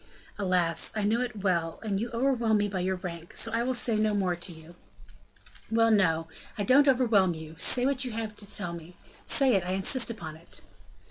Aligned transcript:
"Alas, 0.39 0.91
I 0.95 1.03
know 1.03 1.21
it 1.21 1.43
well, 1.43 1.79
and 1.83 1.99
you 1.99 2.09
overwhelm 2.09 2.57
me 2.57 2.67
by 2.67 2.79
your 2.79 2.95
rank; 2.95 3.35
so 3.35 3.51
I 3.51 3.61
will 3.61 3.75
say 3.75 3.97
no 3.97 4.15
more 4.15 4.35
to 4.35 4.51
you." 4.51 4.73
"Well, 5.69 5.91
no, 5.91 6.27
I 6.57 6.63
don't 6.63 6.87
overwhelm 6.87 7.35
you; 7.35 7.53
say 7.59 7.85
what 7.85 8.03
you 8.03 8.11
have 8.13 8.35
to 8.37 8.51
tell 8.51 8.73
me 8.73 8.95
say 9.27 9.53
it, 9.53 9.63
I 9.63 9.73
insist 9.73 10.09
upon 10.09 10.37
it." 10.37 10.61